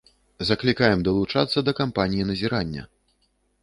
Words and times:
Заклікаем 0.49 1.03
далучацца 1.09 1.57
да 1.69 1.77
кампаніі 1.83 2.29
назірання. 2.35 2.83